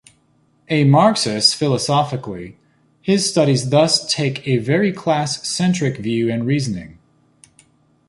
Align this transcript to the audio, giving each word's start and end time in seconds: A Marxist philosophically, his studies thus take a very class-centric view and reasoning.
A 0.67 0.83
Marxist 0.83 1.55
philosophically, 1.55 2.57
his 3.03 3.29
studies 3.29 3.69
thus 3.69 4.11
take 4.11 4.47
a 4.47 4.57
very 4.57 4.91
class-centric 4.91 5.97
view 5.97 6.27
and 6.31 6.43
reasoning. 6.43 6.97